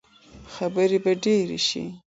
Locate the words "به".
1.03-1.11